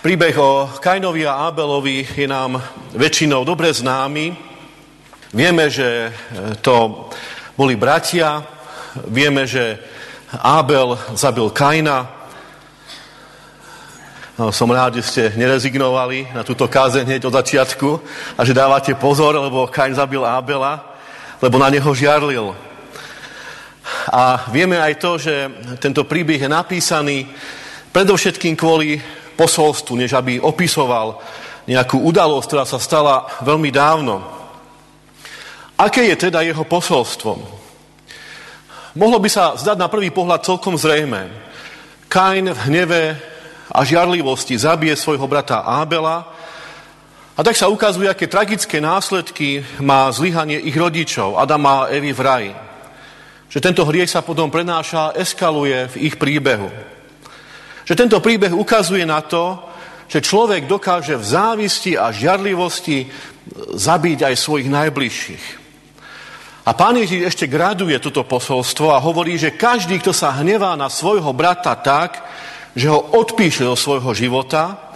[0.00, 2.56] Príbeh o Kainovi a Ábelovi je nám
[2.96, 4.32] väčšinou dobre známy.
[5.28, 6.08] Vieme, že
[6.64, 7.04] to
[7.52, 8.40] boli bratia,
[9.12, 9.76] vieme, že
[10.40, 12.08] Ábel zabil Kaina.
[14.40, 18.00] No, som rád, že ste nerezignovali na túto kázeň hneď od začiatku
[18.36, 20.96] a že dávate pozor, lebo Kain zabil Ábela,
[21.44, 22.56] lebo na neho žiarlil.
[24.08, 25.44] A vieme aj to, že
[25.76, 27.28] tento príbeh je napísaný
[27.92, 31.16] predovšetkým kvôli posolstvu, než aby opisoval
[31.64, 34.20] nejakú udalosť, ktorá sa stala veľmi dávno.
[35.80, 37.40] Aké je teda jeho posolstvom?
[39.00, 41.32] Mohlo by sa zdať na prvý pohľad celkom zrejme.
[42.12, 43.02] Kain v hneve
[43.70, 46.26] a žiarlivosti zabije svojho brata Ábela
[47.38, 52.20] a tak sa ukazuje, aké tragické následky má zlyhanie ich rodičov, Adama a Evy v
[52.20, 52.52] raji.
[53.48, 56.68] Že tento hriech sa potom prenáša eskaluje v ich príbehu.
[57.90, 59.58] Že tento príbeh ukazuje na to,
[60.06, 63.10] že človek dokáže v závisti a žiarlivosti
[63.74, 65.44] zabiť aj svojich najbližších.
[66.66, 70.86] A pán Ježiš ešte graduje toto posolstvo a hovorí, že každý, kto sa hnevá na
[70.86, 72.22] svojho brata tak,
[72.78, 74.94] že ho odpíše zo svojho života,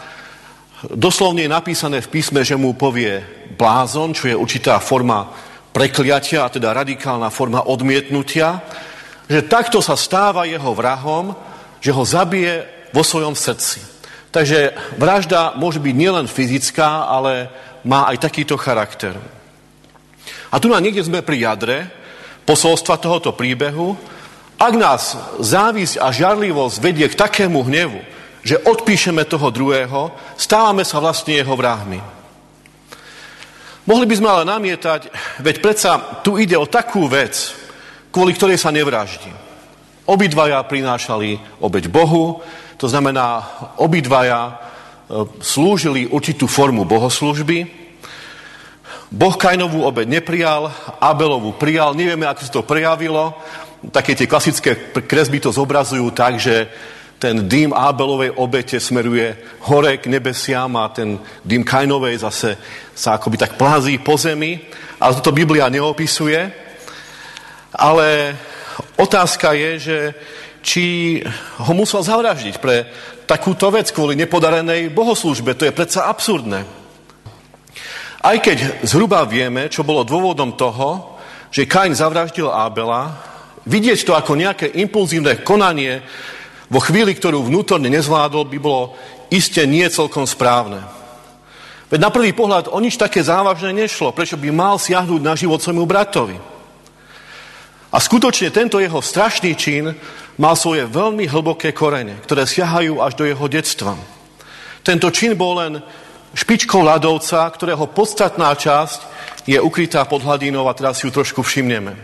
[0.95, 3.19] doslovne je napísané v písme, že mu povie
[3.59, 5.35] blázon, čo je určitá forma
[5.75, 8.63] prekliatia, a teda radikálna forma odmietnutia,
[9.27, 11.35] že takto sa stáva jeho vrahom,
[11.83, 13.83] že ho zabije vo svojom srdci.
[14.31, 17.51] Takže vražda môže byť nielen fyzická, ale
[17.83, 19.19] má aj takýto charakter.
[20.55, 21.91] A tu na niekde sme pri jadre
[22.47, 23.99] posolstva tohoto príbehu.
[24.55, 27.99] Ak nás závisť a žiarlivosť vedie k takému hnevu,
[28.47, 31.99] že odpíšeme toho druhého, stávame sa vlastne jeho vrahmi.
[33.85, 35.13] Mohli by sme ale namietať,
[35.45, 35.91] veď predsa
[36.25, 37.35] tu ide o takú vec,
[38.09, 39.29] kvôli ktorej sa nevraždí.
[40.09, 42.41] Obidvaja prinášali obeď Bohu,
[42.77, 43.47] to znamená,
[43.79, 44.53] obidvaja e,
[45.41, 47.67] slúžili určitú formu bohoslužby.
[49.15, 51.95] Boh Kainovú obeď neprijal, Abelovú prijal.
[51.95, 53.31] Nevieme, ako sa to prejavilo.
[53.95, 56.67] Také tie klasické kresby to zobrazujú tak, že
[57.23, 59.39] ten dým Abelovej obete smeruje
[59.71, 62.59] hore k nebesiam a ten dým Kainovej zase
[62.93, 64.59] sa akoby tak plází po zemi.
[64.99, 66.41] Ale toto Biblia neopisuje.
[67.75, 68.37] Ale
[68.99, 69.99] otázka je, že
[70.65, 71.21] či
[71.61, 72.89] ho musel zavraždiť pre
[73.29, 75.53] takúto vec kvôli nepodarenej bohoslužbe.
[75.61, 76.65] To je predsa absurdné.
[78.25, 81.21] Aj keď zhruba vieme, čo bolo dôvodom toho,
[81.53, 83.13] že Kain zavraždil Ábela,
[83.69, 86.01] vidieť to ako nejaké impulzívne konanie
[86.73, 88.97] vo chvíli, ktorú vnútorne nezvládol, by bolo
[89.29, 90.81] iste nie celkom správne.
[91.93, 95.61] Veď na prvý pohľad o nič také závažné nešlo, prečo by mal siahnuť na život
[95.61, 96.54] svojmu bratovi.
[97.95, 99.95] A skutočne tento jeho strašný čin
[100.35, 103.95] mal svoje veľmi hlboké korene, ktoré siahajú až do jeho detstva.
[104.83, 105.73] Tento čin bol len
[106.35, 109.01] špičkou ľadovca, ktorého podstatná časť
[109.47, 111.95] je ukrytá pod hladinou a teraz ju trošku všimneme.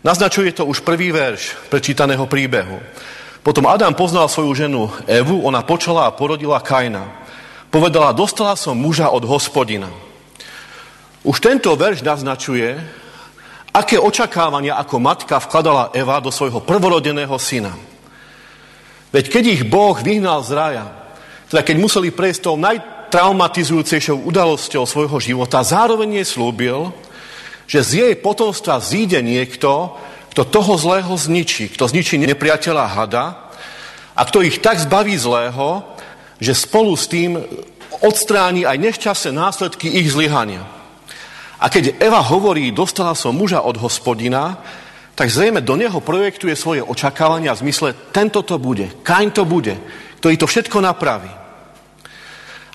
[0.00, 2.80] Naznačuje to už prvý verš prečítaného príbehu.
[3.44, 7.04] Potom Adam poznal svoju ženu Evu, ona počala a porodila Kaina.
[7.68, 9.92] Povedala, dostala som muža od hospodina.
[11.20, 12.80] Už tento verš naznačuje,
[13.76, 17.76] aké očakávania ako matka vkladala Eva do svojho prvorodeného syna.
[19.12, 20.86] Veď keď ich Boh vyhnal z raja,
[21.52, 26.90] teda keď museli prejsť tou najtraumatizujúcejšou udalosťou svojho života, zároveň jej slúbil,
[27.68, 29.92] že z jej potomstva zíde niekto,
[30.32, 33.26] kto toho zlého zničí, kto zničí nepriateľa hada
[34.16, 35.84] a kto ich tak zbaví zlého,
[36.40, 37.40] že spolu s tým
[38.04, 40.75] odstráni aj nešťastné následky ich zlyhania.
[41.56, 44.60] A keď Eva hovorí, dostala som muža od hospodina,
[45.16, 49.72] tak zrejme do neho projektuje svoje očakávania v zmysle, tento to bude, Kain to bude,
[50.20, 51.32] ktorý to všetko napraví.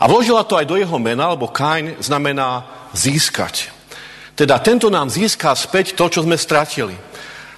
[0.01, 2.65] A vložila to aj do jeho mena, lebo Kain znamená
[2.97, 3.69] získať.
[4.33, 6.97] Teda tento nám získa späť to, čo sme stratili.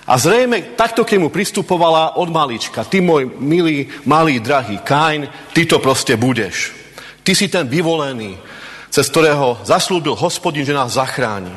[0.04, 2.84] A zrejme takto k nemu pristupovala od malička.
[2.84, 6.76] Ty môj milý, malý, drahý Kain, ty to proste budeš.
[7.24, 8.36] Ty si ten vyvolený,
[8.94, 11.50] cez ktorého zaslúbil hospodin, že nás zachráni.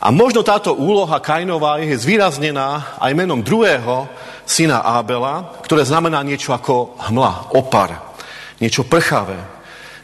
[0.00, 4.08] A možno táto úloha Kainová je zvýraznená aj menom druhého
[4.48, 8.16] syna Ábela, ktoré znamená niečo ako hmla, opar,
[8.56, 9.36] niečo prchavé.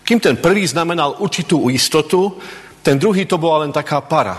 [0.04, 2.36] Kým ten prvý znamenal určitú istotu,
[2.84, 4.36] ten druhý to bola len taká para.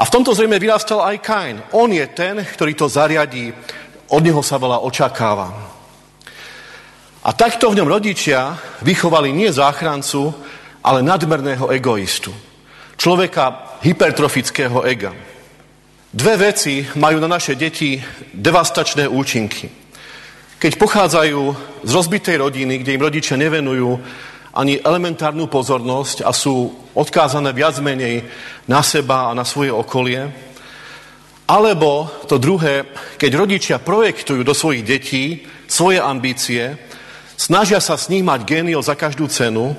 [0.00, 1.56] A v tomto zrejme vyrastal aj Kain.
[1.76, 3.52] On je ten, ktorý to zariadí,
[4.08, 5.69] od neho sa veľa očakáva.
[7.20, 10.32] A takto v ňom rodičia vychovali nie záchrancu,
[10.80, 12.32] ale nadmerného egoistu.
[12.96, 15.12] Človeka hypertrofického ega.
[16.10, 18.00] Dve veci majú na naše deti
[18.34, 19.80] devastačné účinky.
[20.60, 21.42] keď pochádzajú
[21.88, 23.96] z rozbitej rodiny, kde im rodičia nevenujú
[24.52, 28.28] ani elementárnu pozornosť a sú odkázané viac menej
[28.68, 30.28] na seba a na svoje okolie.
[31.48, 32.84] Alebo to druhé,
[33.16, 36.76] keď rodičia projektujú do svojich detí svoje ambície,
[37.40, 39.72] snažia sa s nich mať génio za každú cenu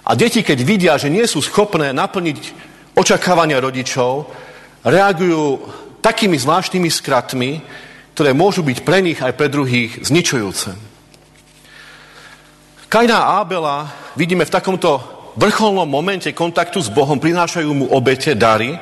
[0.00, 2.38] a deti, keď vidia, že nie sú schopné naplniť
[2.96, 4.32] očakávania rodičov,
[4.80, 5.60] reagujú
[6.00, 7.50] takými zvláštnymi skratmi,
[8.16, 10.72] ktoré môžu byť pre nich aj pre druhých zničujúce.
[12.90, 13.86] Kajna a Ábela
[14.16, 14.98] vidíme v takomto
[15.38, 18.74] vrcholnom momente kontaktu s Bohom, prinášajú mu obete, dary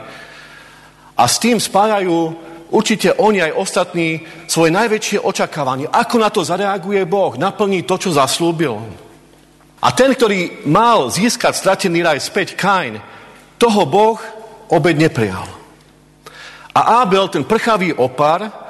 [1.12, 5.88] a s tým spájajú určite oni aj ostatní svoje najväčšie očakávanie.
[5.88, 7.36] Ako na to zareaguje Boh?
[7.36, 8.78] Naplní to, čo zaslúbil.
[9.78, 12.98] A ten, ktorý mal získať stratený raj späť, Kain,
[13.58, 14.18] toho Boh
[14.68, 15.46] obed neprijal.
[16.74, 18.68] A Ábel, ten prchavý opar,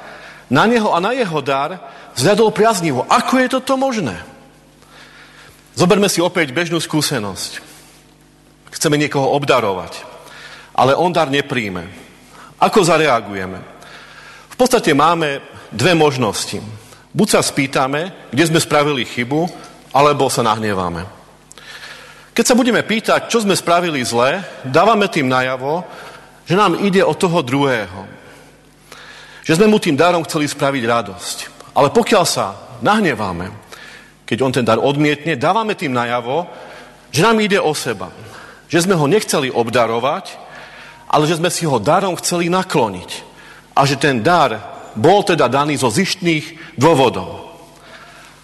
[0.49, 1.77] na neho a na jeho dar
[2.17, 3.05] zhľadol priaznivo.
[3.05, 4.17] Ako je toto možné?
[5.77, 7.61] Zoberme si opäť bežnú skúsenosť.
[8.73, 10.03] Chceme niekoho obdarovať,
[10.73, 11.85] ale on dar nepríjme.
[12.59, 13.78] Ako zareagujeme?
[14.59, 15.39] Podstate máme
[15.71, 16.59] dve možnosti.
[17.15, 19.47] Buď sa spýtame, kde sme spravili chybu,
[19.95, 21.07] alebo sa nahneváme.
[22.35, 25.87] Keď sa budeme pýtať, čo sme spravili zle, dávame tým najavo,
[26.43, 28.03] že nám ide o toho druhého.
[29.47, 31.37] Že sme mu tým darom chceli spraviť radosť.
[31.79, 33.55] Ale pokiaľ sa nahneváme,
[34.27, 36.51] keď on ten dar odmietne, dávame tým najavo,
[37.15, 38.11] že nám ide o seba.
[38.67, 40.35] Že sme ho nechceli obdarovať,
[41.07, 43.28] ale že sme si ho darom chceli nakloniť.
[43.79, 44.59] A že ten dar
[44.91, 47.47] bol teda daný zo zištných dôvodov.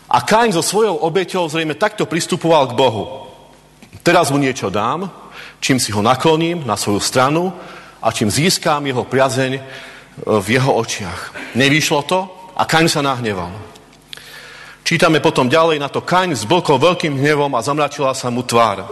[0.07, 3.27] A Kain so svojou obeťou zrejme takto pristupoval k Bohu.
[3.99, 5.11] Teraz mu niečo dám,
[5.59, 7.51] čím si ho nakloním na svoju stranu
[7.99, 9.59] a čím získám jeho priazeň
[10.23, 11.51] v jeho očiach.
[11.59, 12.19] Nevyšlo to
[12.55, 13.51] a Kain sa nahneval.
[14.85, 18.85] Čítame potom ďalej na to, Kain zblkol veľkým hnevom a zamračila sa mu tvár.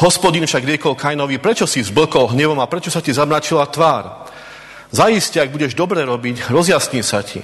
[0.00, 4.29] Hospodin však riekol Kainovi, prečo si zblkol hnevom a prečo sa ti zamračila tvár?
[4.90, 7.38] Zaiste, ak budeš dobre robiť, rozjasní sa ti.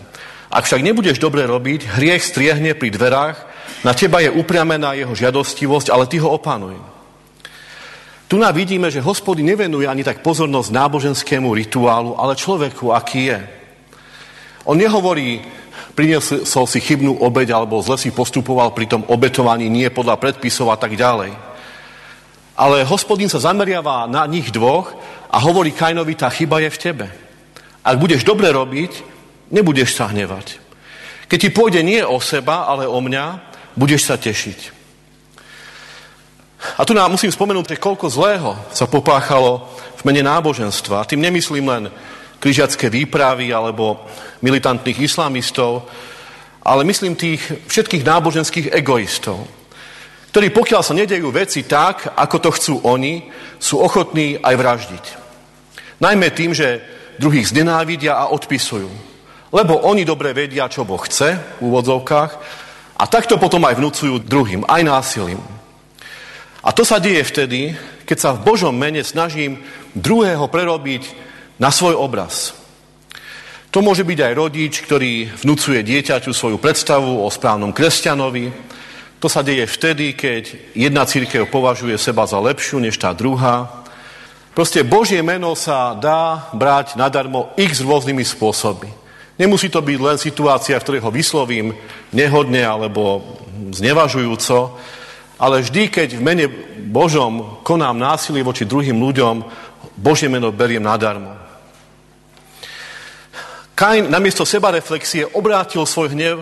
[0.51, 3.37] Ak však nebudeš dobre robiť, hriech striehne pri dverách,
[3.87, 6.75] na teba je upriamená jeho žiadostivosť, ale ty ho opanuj.
[8.27, 13.41] Tu nám vidíme, že hospody nevenuje ani tak pozornosť náboženskému rituálu, ale človeku, aký je.
[14.67, 15.47] On nehovorí,
[15.95, 20.77] priniesol si chybnú obeď alebo zle si postupoval pri tom obetovaní, nie podľa predpisov a
[20.79, 21.31] tak ďalej.
[22.59, 24.91] Ale hospodín sa zameriava na nich dvoch
[25.31, 27.07] a hovorí Kainovi, tá chyba je v tebe.
[27.87, 29.07] Ak budeš dobre robiť,
[29.55, 30.59] nebudeš sa hnevať.
[31.31, 34.75] Keď ti pôjde nie o seba, ale o mňa, budeš sa tešiť.
[36.79, 41.03] A tu nám musím spomenúť, že koľko zlého sa popáchalo v mene náboženstva.
[41.03, 41.85] A tým nemyslím len
[42.43, 44.03] križiacké výpravy alebo
[44.43, 45.87] militantných islamistov,
[46.67, 47.39] ale myslím tých
[47.71, 49.47] všetkých náboženských egoistov,
[50.35, 53.31] ktorí pokiaľ sa nedejú veci tak, ako to chcú oni,
[53.63, 55.05] sú ochotní aj vraždiť.
[56.03, 58.91] Najmä tým, že druhých znenávidia a odpisujú.
[59.55, 62.33] Lebo oni dobre vedia, čo Boh chce v úvodzovkách
[62.97, 65.41] a takto potom aj vnúcujú druhým, aj násilím.
[66.67, 69.63] A to sa deje vtedy, keď sa v Božom mene snažím
[69.95, 71.03] druhého prerobiť
[71.63, 72.59] na svoj obraz.
[73.71, 78.49] To môže byť aj rodič, ktorý vnúcuje dieťaťu svoju predstavu o správnom kresťanovi.
[79.21, 83.86] To sa deje vtedy, keď jedna církev považuje seba za lepšiu než tá druhá.
[84.57, 88.89] Proste Božie meno sa dá brať nadarmo x rôznymi spôsobmi.
[89.37, 91.77] Nemusí to byť len situácia, v ktorej ho vyslovím
[92.17, 93.21] nehodne alebo
[93.77, 94.81] znevažujúco,
[95.37, 96.47] ale vždy, keď v mene
[96.89, 99.45] Božom konám násilie voči druhým ľuďom,
[100.01, 101.37] Božie meno beriem nadarmo.
[103.77, 106.41] Kain namiesto seba reflexie obrátil svoj hnev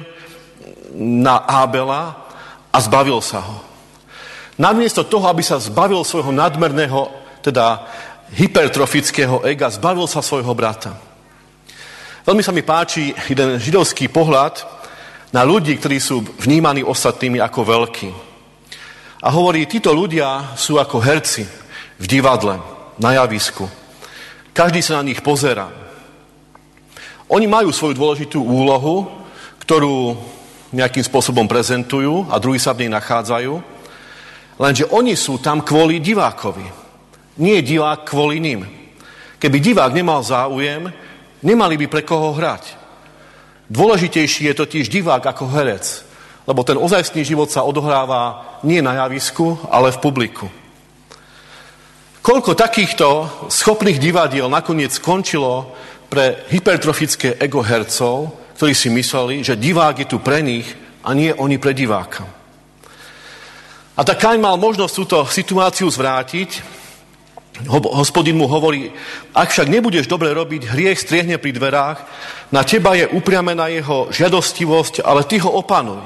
[0.95, 2.31] na Ábela
[2.71, 3.59] a zbavil sa ho.
[4.55, 7.85] Namiesto toho, aby sa zbavil svojho nadmerného, teda
[8.33, 10.97] hypertrofického ega, zbavil sa svojho brata.
[12.25, 14.65] Veľmi sa mi páči jeden židovský pohľad
[15.29, 18.11] na ľudí, ktorí sú vnímaní ostatnými ako veľkí.
[19.21, 21.45] A hovorí, títo ľudia sú ako herci
[22.01, 22.61] v divadle,
[22.97, 23.69] na javisku.
[24.55, 25.67] Každý sa na nich pozera.
[27.27, 29.11] Oni majú svoju dôležitú úlohu,
[29.61, 30.15] ktorú
[30.71, 33.53] nejakým spôsobom prezentujú a druhí sa v nej nachádzajú.
[34.61, 36.84] Lenže oni sú tam kvôli divákovi.
[37.39, 38.67] Nie divák kvôli ním.
[39.43, 40.89] Keby divák nemal záujem,
[41.43, 42.79] nemali by pre koho hrať.
[43.69, 46.05] Dôležitejší je totiž divák ako herec.
[46.45, 50.47] Lebo ten ozajstný život sa odohráva nie na javisku, ale v publiku.
[52.25, 53.09] Koľko takýchto
[53.53, 55.77] schopných divadiel nakoniec skončilo
[56.09, 60.65] pre hypertrofické ego hercov, ktorí si mysleli, že divák je tu pre nich
[61.05, 62.25] a nie oni pre diváka.
[63.95, 66.65] A tak Kain mal možnosť túto situáciu zvrátiť.
[67.71, 68.91] Hospodin mu hovorí,
[69.31, 71.99] ak však nebudeš dobre robiť, hriech striehne pri dverách,
[72.51, 76.03] na teba je upriamená jeho žiadostivosť, ale ty ho opanuj.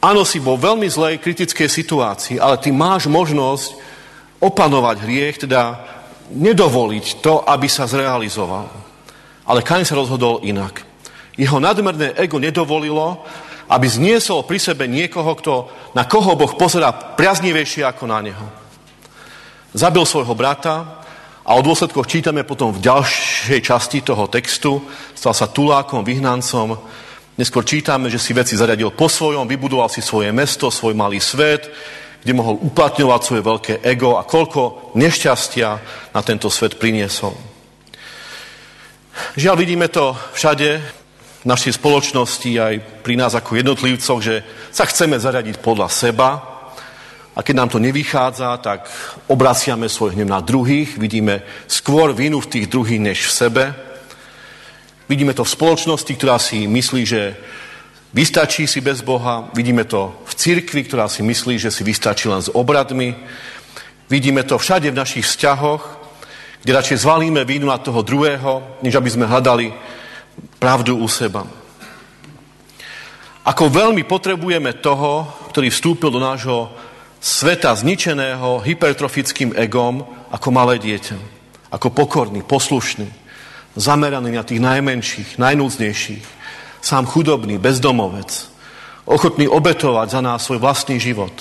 [0.00, 3.76] Áno, si vo veľmi zlej kritickej situácii, ale ty máš možnosť
[4.40, 5.76] opanovať hriech, teda
[6.32, 8.72] nedovoliť to, aby sa zrealizoval.
[9.44, 10.88] Ale Kain sa rozhodol inak.
[11.36, 13.20] Jeho nadmerné ego nedovolilo,
[13.68, 15.52] aby zniesol pri sebe niekoho, kto,
[15.92, 18.61] na koho Boh pozera priaznivejšie ako na neho.
[19.72, 21.00] Zabil svojho brata
[21.48, 24.84] a o dôsledkoch čítame potom v ďalšej časti toho textu.
[25.16, 26.76] Stal sa tulákom, vyhnancom.
[27.40, 31.72] Neskôr čítame, že si veci zariadil po svojom, vybudoval si svoje mesto, svoj malý svet,
[32.20, 35.68] kde mohol uplatňovať svoje veľké ego a koľko nešťastia
[36.12, 37.32] na tento svet priniesol.
[39.40, 41.00] Žiaľ, vidíme to všade,
[41.42, 46.51] v našej spoločnosti aj pri nás ako jednotlivcoch, že sa chceme zaradiť podľa seba
[47.32, 48.84] a keď nám to nevychádza, tak
[49.32, 53.64] obraciame svoj hnev na druhých, vidíme skôr vinu v tých druhých než v sebe.
[55.08, 57.36] Vidíme to v spoločnosti, ktorá si myslí, že
[58.12, 59.48] vystačí si bez Boha.
[59.56, 63.16] Vidíme to v cirkvi, ktorá si myslí, že si vystačí len s obradmi.
[64.12, 65.82] Vidíme to všade v našich vzťahoch,
[66.60, 69.72] kde radšej zvalíme vínu na toho druhého, než aby sme hľadali
[70.60, 71.48] pravdu u seba.
[73.42, 76.91] Ako veľmi potrebujeme toho, ktorý vstúpil do nášho
[77.22, 80.02] sveta zničeného hypertrofickým egom
[80.34, 81.14] ako malé dieťa.
[81.70, 83.06] Ako pokorný, poslušný,
[83.78, 86.26] zameraný na tých najmenších, najnúdznejších,
[86.82, 88.50] sám chudobný, bezdomovec,
[89.06, 91.32] ochotný obetovať za nás svoj vlastný život.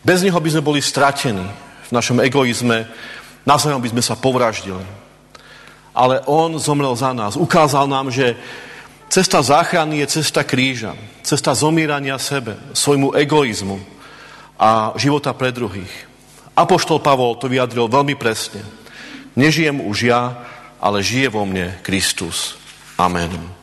[0.00, 1.44] Bez neho by sme boli stratení
[1.86, 2.88] v našom egoizme,
[3.44, 5.06] navzájom by sme sa povraždili
[5.96, 7.40] ale on zomrel za nás.
[7.40, 8.36] Ukázal nám, že
[9.08, 10.92] cesta záchrany je cesta kríža,
[11.24, 13.95] cesta zomírania sebe, svojmu egoizmu
[14.56, 15.92] a života pre druhých.
[16.56, 18.64] Apoštol Pavol to vyjadril veľmi presne.
[19.36, 20.44] Nežijem už ja,
[20.80, 22.56] ale žije vo mne Kristus.
[22.96, 23.55] Amen.